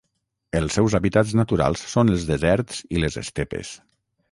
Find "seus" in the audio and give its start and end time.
0.77-0.95